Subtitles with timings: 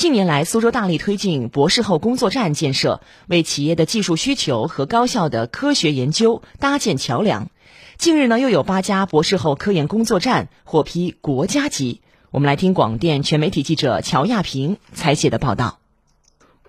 [0.00, 7.50] 近年来，苏州大力推进博士后工作站建设，为企业的技术需求和高校的科学研究搭建桥梁。
[7.98, 12.00] 近日呢，又有八家博士后科研工作站获批国家级。
[12.30, 15.80] 我们来听广电全媒体记者乔亚平采写的报道。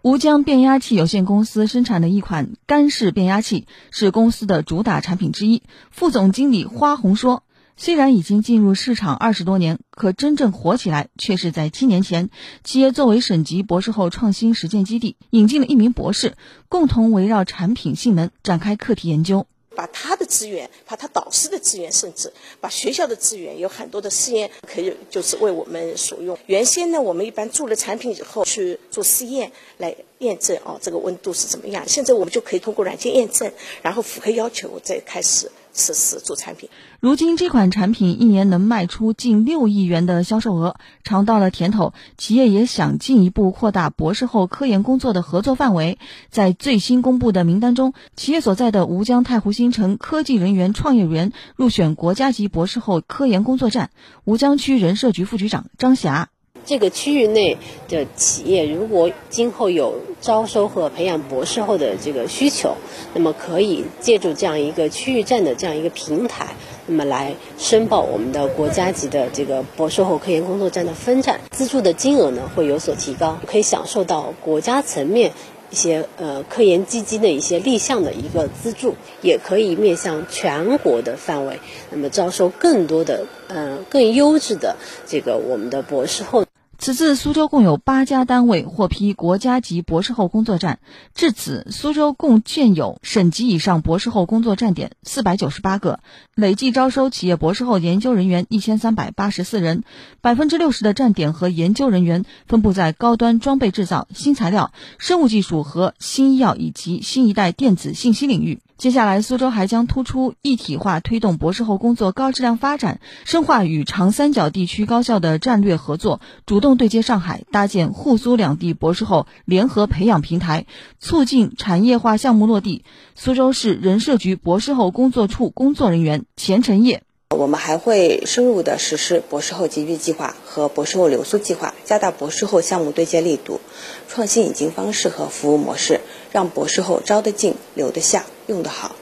[0.01, 5.63] 吴江变压器有限公司生产的一款干式变压器是公司的主打产品之一。
[5.89, 7.43] 副总经理花红说。
[7.83, 12.29] 虽然已经进入市场二十多年，可真正火起来却是在七年前。
[12.63, 16.35] 企业作为省级博士后创新实践基地，引进了一名博士，
[16.69, 19.47] 共同围绕产品性能展开课题研究。
[19.75, 26.37] 把他的资源，把他导师的资源，甚至把学校的资源，有很多的试验可以就是为我们所用。
[26.45, 31.83] 原先呢，我们一般做了产品以后去做试验来验证哦，这个温度是怎么样。
[31.87, 33.51] 现在我们就可以通过软件验证，
[33.81, 35.49] 然后符合要求再开始。
[35.73, 41.93] 实施做产品，如今这款产品一年能卖出近六亿元的销售额，尝到了甜头。
[42.17, 45.97] 企业也想进一步扩大博士后科研工作的合作范围。
[46.29, 53.91] 在最新公布的名单中，企业所在的吴江太湖新城科技人员创业园入选国家级博士后科研工作站。
[54.25, 56.29] 吴江区人社局副局长张霞。
[56.65, 57.57] 这个区域内
[57.89, 62.75] 的企业，如果今后有招收和培养博士后的这个需求，
[63.13, 66.55] 那么可以借助这样一个区域站的这样一个平台，
[66.85, 75.31] 那么来申报我们的国家级的这个博士后科研工作站的分站，资助的金额呢会有所提高，可以享受到国家层面
[75.71, 81.59] 一些呃科研基金的一些立项的一个资助，也可以面向全国的范围，
[81.89, 84.75] 那么招收更多的嗯更优质的
[85.07, 86.45] 这个我们的博士后。
[86.81, 90.79] 此次苏州共有八家单位获批国家级博士后工作站，
[91.13, 95.99] 至此苏州共建有省级以上博士后工作站点四百九十八个，
[96.33, 99.83] 累计招收企业博士后研究人员一千三百八十四人，
[100.21, 108.59] 百分之六十的站点和研究人员分布在高端装备制造、新材料、生物技术和新医药以及新一代电子信息领域。
[108.81, 120.65] 接下来，苏州还将突出一体化推动博士后工作高质量发展，深化与长三角地区高校的战略合作，主动对接上海，搭建沪苏两地博士后联合培养平台，
[120.97, 122.83] 促进产业化项目落地。
[123.13, 127.03] 苏州市人社局博士后工作处工作人员钱晨业。
[127.31, 133.61] 我们还会深入的实施博士后集聚计划和博士后留宿计划，加大博士后项目对接力度，
[134.09, 136.01] 创新引进方式和服务模式，
[136.33, 138.95] 让博士后招得进、留得下、用得好。